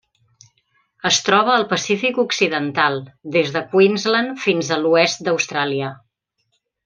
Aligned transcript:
Es 1.09 1.19
troba 1.27 1.51
al 1.55 1.65
Pacífic 1.73 2.17
occidental: 2.23 2.97
des 3.37 3.53
de 3.57 3.63
Queensland 3.75 4.33
fins 4.47 4.73
a 4.77 4.81
l'oest 4.87 5.23
d'Austràlia. 5.29 5.93